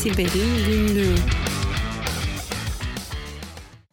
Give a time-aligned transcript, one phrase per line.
[0.00, 1.14] Siber'in Günlüğü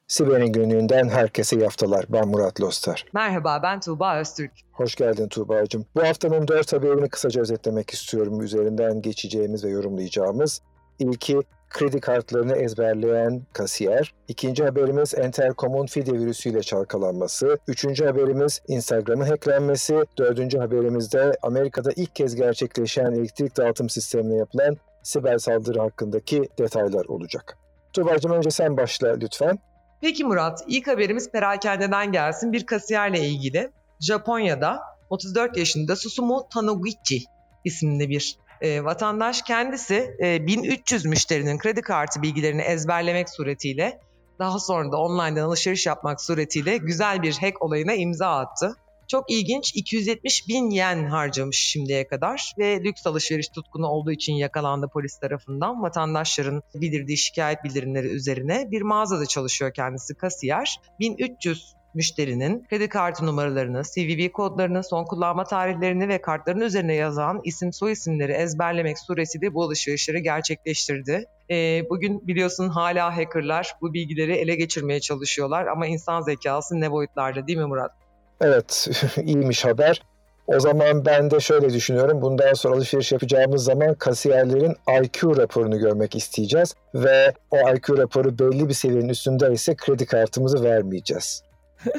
[0.07, 2.05] Siber'in günlüğünden herkese iyi haftalar.
[2.09, 3.05] Ben Murat Lostar.
[3.13, 4.51] Merhaba ben Tuğba Öztürk.
[4.71, 5.85] Hoş geldin Tuğba'cığım.
[5.95, 8.41] Bu haftanın dört haberini kısaca özetlemek istiyorum.
[8.41, 10.61] Üzerinden geçeceğimiz ve yorumlayacağımız.
[10.99, 11.39] İlki
[11.69, 14.13] kredi kartlarını ezberleyen kasiyer.
[14.27, 17.57] İkinci haberimiz Entercom'un fide virüsüyle çalkalanması.
[17.67, 20.05] Üçüncü haberimiz Instagram'ın hacklenmesi.
[20.17, 27.57] Dördüncü haberimizde Amerika'da ilk kez gerçekleşen elektrik dağıtım sistemine yapılan siber saldırı hakkındaki detaylar olacak.
[27.93, 29.59] Tuğba'cığım önce sen başla lütfen.
[30.01, 32.53] Peki Murat, ilk haberimiz perakendeden gelsin.
[32.53, 33.71] Bir kasiyerle ilgili.
[33.99, 34.79] Japonya'da
[35.09, 37.23] 34 yaşında Susumu Tanuguchi
[37.65, 43.99] isimli bir e, vatandaş kendisi e, 1300 müşterinin kredi kartı bilgilerini ezberlemek suretiyle
[44.39, 48.75] daha sonra da online'dan alışveriş yapmak suretiyle güzel bir hack olayına imza attı.
[49.07, 54.89] Çok ilginç 270 bin yen harcamış şimdiye kadar ve lüks alışveriş tutkunu olduğu için yakalandı
[54.93, 55.81] polis tarafından.
[55.83, 60.79] Vatandaşların bildirdiği şikayet bildirimleri üzerine bir mağazada çalışıyor kendisi kasiyer.
[60.99, 67.73] 1300 müşterinin kredi kartı numaralarını, CVV kodlarını, son kullanma tarihlerini ve kartların üzerine yazan isim
[67.73, 71.25] soy isimleri ezberlemek suretiyle bu alışverişleri gerçekleştirdi.
[71.49, 77.47] E, bugün biliyorsun hala hackerlar bu bilgileri ele geçirmeye çalışıyorlar ama insan zekası ne boyutlarda
[77.47, 78.06] değil mi Murat?
[78.41, 78.89] Evet,
[79.23, 80.01] iyiymiş haber.
[80.47, 82.21] O zaman ben de şöyle düşünüyorum.
[82.21, 86.73] Bundan sonra alışveriş yapacağımız zaman kasiyerlerin IQ raporunu görmek isteyeceğiz.
[86.95, 91.43] Ve o IQ raporu belli bir seviyenin üstünde ise kredi kartımızı vermeyeceğiz.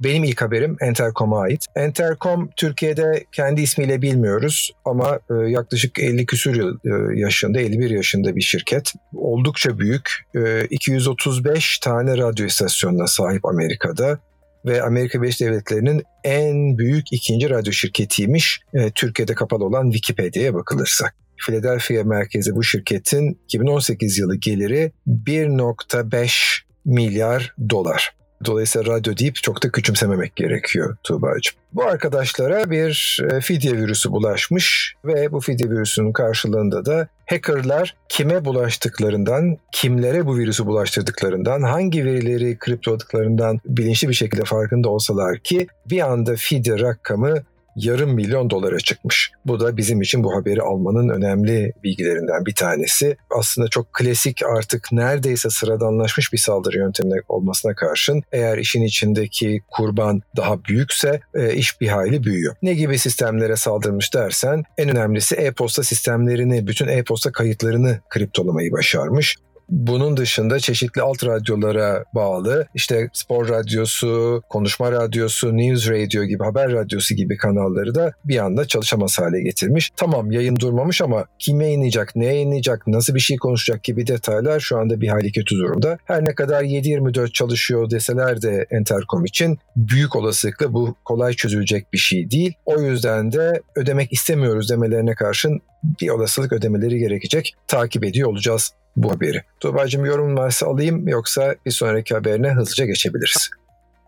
[0.00, 1.66] Benim ilk haberim Entercom'a ait.
[1.76, 8.40] Entercom Türkiye'de kendi ismiyle bilmiyoruz ama e, yaklaşık 50 küsur e, yaşında, 51 yaşında bir
[8.40, 8.92] şirket.
[9.14, 10.10] Oldukça büyük.
[10.34, 14.18] E, 235 tane radyo istasyonuna sahip Amerika'da
[14.64, 21.06] ve Amerika Birleşik Devletleri'nin en büyük ikinci radyo şirketiymiş e, Türkiye'de kapalı olan Wikipedia'ya bakılırsa.
[21.46, 28.14] Philadelphia merkezi bu şirketin 2018 yılı geliri 1.5 milyar dolar.
[28.44, 31.54] Dolayısıyla radyo deyip çok da küçümsememek gerekiyor Tuğba'cığım.
[31.72, 38.44] Bu arkadaşlara bir e, fidye virüsü bulaşmış ve bu fidye virüsünün karşılığında da hackerlar kime
[38.44, 46.00] bulaştıklarından, kimlere bu virüsü bulaştırdıklarından, hangi verileri kriptoladıklarından bilinçli bir şekilde farkında olsalar ki bir
[46.00, 47.42] anda fidye rakamı
[47.76, 49.30] yarım milyon dolara çıkmış.
[49.46, 53.16] Bu da bizim için bu haberi almanın önemli bilgilerinden bir tanesi.
[53.30, 60.22] Aslında çok klasik artık neredeyse sıradanlaşmış bir saldırı yöntemine olmasına karşın eğer işin içindeki kurban
[60.36, 62.56] daha büyükse e, iş bir hayli büyüyor.
[62.62, 69.36] Ne gibi sistemlere saldırmış dersen en önemlisi e-posta sistemlerini, bütün e-posta kayıtlarını kriptolamayı başarmış.
[69.74, 76.72] Bunun dışında çeşitli alt radyolara bağlı işte spor radyosu, konuşma radyosu, news radio gibi haber
[76.72, 79.90] radyosu gibi kanalları da bir anda çalışamaz hale getirmiş.
[79.96, 84.78] Tamam yayın durmamış ama kim yayınlayacak, ne yayınlayacak, nasıl bir şey konuşacak gibi detaylar şu
[84.78, 85.98] anda bir hayli kötü durumda.
[86.04, 91.98] Her ne kadar 7-24 çalışıyor deseler de Entercom için büyük olasılıkla bu kolay çözülecek bir
[91.98, 92.54] şey değil.
[92.66, 95.60] O yüzden de ödemek istemiyoruz demelerine karşın
[96.00, 97.54] bir olasılık ödemeleri gerekecek.
[97.68, 99.42] Takip ediyor olacağız bu haberi.
[99.60, 103.50] Tuğba'cığım yorum varsa alayım yoksa bir sonraki haberine hızlıca geçebiliriz.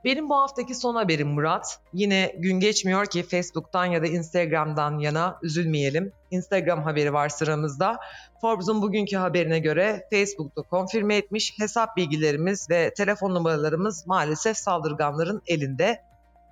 [0.05, 1.79] Benim bu haftaki son haberim Murat.
[1.93, 6.13] Yine gün geçmiyor ki Facebook'tan ya da Instagram'dan yana üzülmeyelim.
[6.31, 7.97] Instagram haberi var sıramızda.
[8.41, 16.01] Forbes'un bugünkü haberine göre Facebook'ta konfirme etmiş hesap bilgilerimiz ve telefon numaralarımız maalesef saldırganların elinde.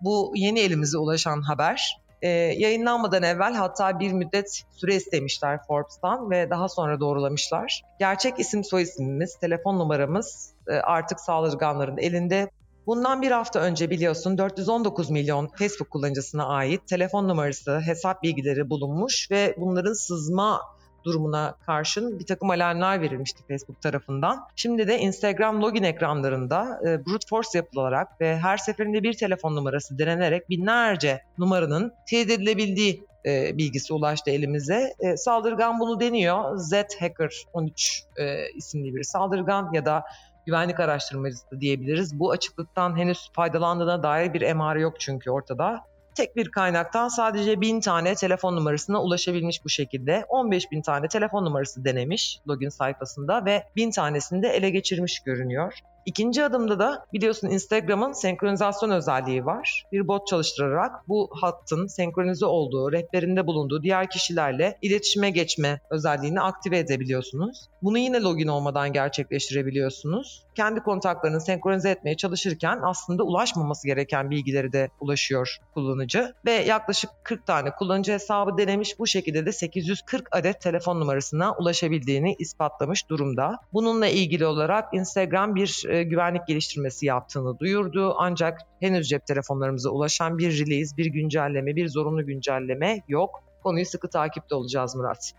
[0.00, 6.51] Bu yeni elimize ulaşan haber e, yayınlanmadan evvel hatta bir müddet süre istemişler Forbes'tan ve
[6.51, 7.83] daha sonra doğrulamışlar.
[7.99, 12.51] Gerçek isim soy ismimiz, telefon numaramız e, artık saldırganların elinde.
[12.87, 19.31] Bundan bir hafta önce biliyorsun 419 milyon Facebook kullanıcısına ait telefon numarası, hesap bilgileri bulunmuş
[19.31, 20.61] ve bunların sızma
[21.04, 24.41] durumuna karşın bir takım alarmlar verilmişti Facebook tarafından.
[24.56, 29.98] Şimdi de Instagram login ekranlarında e, brute force yapılarak ve her seferinde bir telefon numarası
[29.98, 34.93] denenerek binlerce numaranın teyit edilebildiği e, bilgisi ulaştı elimize.
[35.00, 36.56] E, saldırgan bunu deniyor.
[36.56, 40.05] Z Hacker 13 e, isimli bir saldırgan ya da
[40.46, 42.19] güvenlik araştırmacısı diyebiliriz.
[42.19, 45.81] Bu açıklıktan henüz faydalandığına dair bir emare yok çünkü ortada
[46.14, 50.25] tek bir kaynaktan sadece 1000 tane telefon numarasına ulaşabilmiş bu şekilde.
[50.28, 55.75] 15 bin tane telefon numarası denemiş login sayfasında ve 1000 tanesini de ele geçirmiş görünüyor.
[56.06, 59.85] İkinci adımda da biliyorsun Instagram'ın senkronizasyon özelliği var.
[59.93, 66.79] Bir bot çalıştırarak bu hattın senkronize olduğu, rehberinde bulunduğu diğer kişilerle iletişime geçme özelliğini aktive
[66.79, 67.69] edebiliyorsunuz.
[67.83, 70.45] Bunu yine login olmadan gerçekleştirebiliyorsunuz.
[70.55, 77.47] Kendi kontaklarını senkronize etmeye çalışırken aslında ulaşmaması gereken bilgileri de ulaşıyor kullanıcı ve yaklaşık 40
[77.47, 83.59] tane kullanıcı hesabı denemiş bu şekilde de 840 adet telefon numarasına ulaşabildiğini ispatlamış durumda.
[83.73, 90.38] Bununla ilgili olarak Instagram bir e, güvenlik geliştirmesi yaptığını duyurdu ancak henüz cep telefonlarımıza ulaşan
[90.38, 93.44] bir release, bir güncelleme, bir zorunlu güncelleme yok.
[93.62, 95.32] Konuyu sıkı takipte olacağız Murat.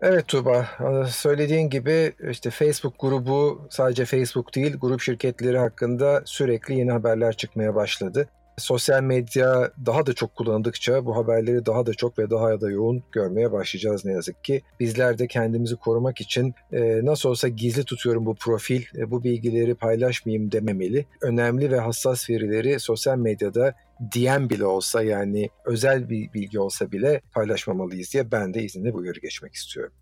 [0.00, 0.66] Evet Tuğba,
[1.08, 7.74] söylediğin gibi işte Facebook grubu sadece Facebook değil, grup şirketleri hakkında sürekli yeni haberler çıkmaya
[7.74, 8.28] başladı.
[8.58, 13.02] Sosyal medya daha da çok kullanıldıkça bu haberleri daha da çok ve daha da yoğun
[13.12, 14.62] görmeye başlayacağız ne yazık ki.
[14.80, 19.74] Bizler de kendimizi korumak için e, nasıl olsa gizli tutuyorum bu profil, e, bu bilgileri
[19.74, 21.06] paylaşmayayım dememeli.
[21.22, 27.20] Önemli ve hassas verileri sosyal medyada DM bile olsa yani özel bir bilgi olsa bile
[27.32, 29.92] paylaşmamalıyız diye ben de izinle bu uyarı geçmek istiyorum.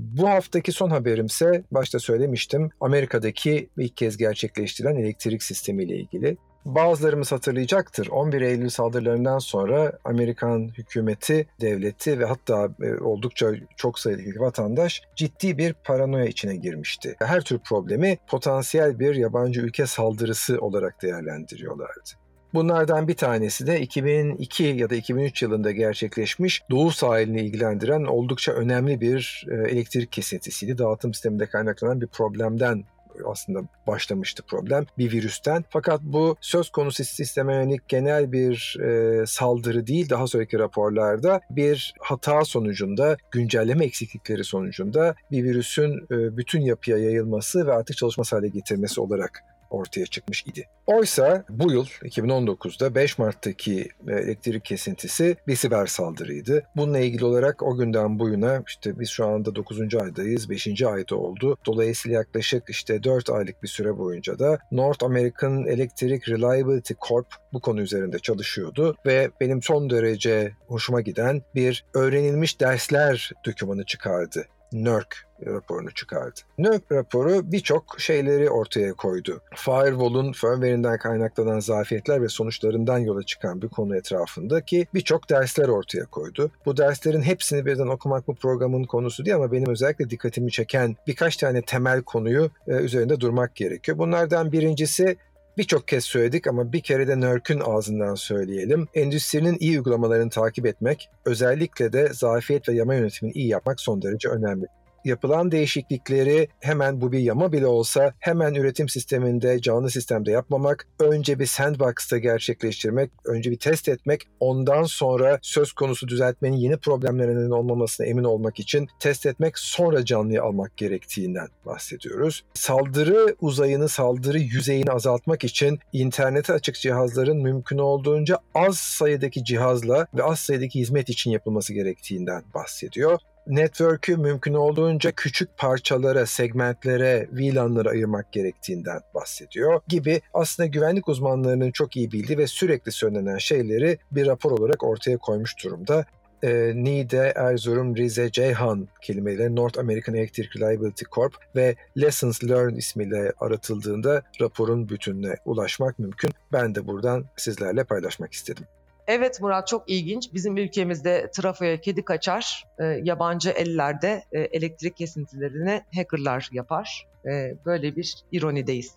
[0.00, 6.36] Bu haftaki son haberimse başta söylemiştim Amerika'daki ilk kez gerçekleştirilen elektrik sistemiyle ilgili.
[6.64, 8.08] Bazılarımız hatırlayacaktır.
[8.08, 15.58] 11 Eylül saldırılarından sonra Amerikan hükümeti, devleti ve hatta e, oldukça çok sayıdaki vatandaş ciddi
[15.58, 17.16] bir paranoya içine girmişti.
[17.18, 22.10] Her tür problemi potansiyel bir yabancı ülke saldırısı olarak değerlendiriyorlardı.
[22.54, 29.00] Bunlardan bir tanesi de 2002 ya da 2003 yılında gerçekleşmiş Doğu sahilini ilgilendiren oldukça önemli
[29.00, 30.78] bir e, elektrik kesintisiydi.
[30.78, 32.84] Dağıtım sisteminde kaynaklanan bir problemden
[33.26, 35.64] aslında başlamıştı problem bir virüsten.
[35.70, 41.94] Fakat bu söz konusu sisteme yönelik genel bir e, saldırı değil daha sonraki raporlarda bir
[42.00, 48.48] hata sonucunda güncelleme eksiklikleri sonucunda bir virüsün e, bütün yapıya yayılması ve artık çalışmaz hale
[48.48, 50.68] getirmesi olarak ortaya çıkmış idi.
[50.86, 56.62] Oysa bu yıl 2019'da 5 Mart'taki e, elektrik kesintisi bir siber saldırıydı.
[56.76, 59.94] Bununla ilgili olarak o günden bu yana işte biz şu anda 9.
[59.94, 60.82] aydayız, 5.
[60.82, 61.56] ayda oldu.
[61.66, 67.60] Dolayısıyla yaklaşık işte 4 aylık bir süre boyunca da North American Electric Reliability Corp bu
[67.60, 74.46] konu üzerinde çalışıyordu ve benim son derece hoşuma giden bir öğrenilmiş dersler dokümanı çıkardı.
[74.72, 75.06] NERC
[75.46, 76.40] raporunu çıkardı.
[76.58, 79.40] NERC raporu birçok şeyleri ortaya koydu.
[79.54, 86.50] Firewall'un firmware'inden kaynaklanan zafiyetler ve sonuçlarından yola çıkan bir konu etrafındaki birçok dersler ortaya koydu.
[86.66, 91.36] Bu derslerin hepsini birden okumak bu programın konusu değil ama benim özellikle dikkatimi çeken birkaç
[91.36, 93.98] tane temel konuyu e, üzerinde durmak gerekiyor.
[93.98, 95.16] Bunlardan birincisi
[95.58, 98.88] Birçok kez söyledik ama bir kere de Nörk'ün ağzından söyleyelim.
[98.94, 104.28] Endüstrinin iyi uygulamalarını takip etmek, özellikle de zafiyet ve yama yönetimini iyi yapmak son derece
[104.28, 104.66] önemli
[105.04, 111.38] yapılan değişiklikleri hemen bu bir yama bile olsa hemen üretim sisteminde, canlı sistemde yapmamak, önce
[111.38, 117.50] bir sandbox'ta gerçekleştirmek, önce bir test etmek, ondan sonra söz konusu düzeltmenin yeni problemlere neden
[117.50, 122.44] olmamasına emin olmak için test etmek, sonra canlıya almak gerektiğinden bahsediyoruz.
[122.54, 130.22] Saldırı uzayını, saldırı yüzeyini azaltmak için internete açık cihazların mümkün olduğunca az sayıdaki cihazla ve
[130.22, 138.32] az sayıdaki hizmet için yapılması gerektiğinden bahsediyor network'ü mümkün olduğunca küçük parçalara, segmentlere, VLAN'lara ayırmak
[138.32, 144.50] gerektiğinden bahsediyor gibi aslında güvenlik uzmanlarının çok iyi bildiği ve sürekli söylenen şeyleri bir rapor
[144.50, 146.04] olarak ortaya koymuş durumda.
[146.42, 153.32] E, Niğde, Erzurum, Rize, Ceyhan kelimeleri North American Electric Reliability Corp ve Lessons Learned ismiyle
[153.40, 156.30] aratıldığında raporun bütününe ulaşmak mümkün.
[156.52, 158.64] Ben de buradan sizlerle paylaşmak istedim.
[159.06, 160.34] Evet Murat çok ilginç.
[160.34, 167.06] Bizim ülkemizde trafoya kedi kaçar, e, yabancı ellerde e, elektrik kesintilerini hackerlar yapar.
[167.26, 168.94] E, böyle bir ironideyiz.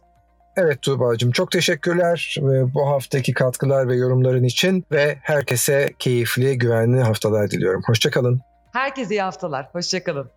[0.57, 2.35] Evet Tuğba'cığım çok teşekkürler
[2.73, 7.81] bu haftaki katkılar ve yorumların için ve herkese keyifli, güvenli haftalar diliyorum.
[7.87, 8.41] Hoşçakalın.
[8.73, 9.69] Herkese iyi haftalar.
[9.73, 10.29] Hoşçakalın.